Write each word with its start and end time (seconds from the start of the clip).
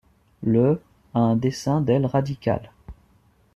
Le 0.41 0.81
a 1.13 1.19
un 1.19 1.35
dessin 1.35 1.79
d'aile 1.79 2.07
radical. 2.07 2.71